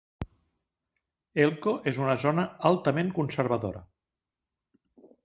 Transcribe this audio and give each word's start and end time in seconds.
Elko 1.43 1.73
és 1.91 1.99
una 2.05 2.15
zona 2.23 2.45
altament 2.71 3.13
conservadora. 3.19 3.83